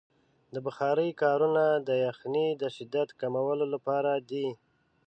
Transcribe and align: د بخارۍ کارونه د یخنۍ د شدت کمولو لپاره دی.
د 0.53 0.55
بخارۍ 0.65 1.09
کارونه 1.21 1.63
د 1.87 1.89
یخنۍ 2.05 2.47
د 2.61 2.63
شدت 2.75 3.09
کمولو 3.21 3.65
لپاره 3.73 4.11
دی. 4.29 4.47